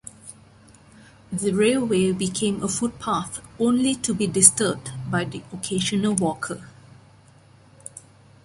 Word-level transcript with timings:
The 1.31 1.53
railway 1.53 2.11
became 2.11 2.63
a 2.63 2.67
footpath, 2.67 3.39
only 3.59 3.93
to 3.93 4.15
be 4.15 4.25
disturbed 4.25 4.89
by 5.11 5.25
the 5.25 5.43
occasional 5.53 6.15
walker. 6.15 6.67